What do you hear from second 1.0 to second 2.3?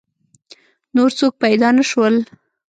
څوک پیدا نه شول.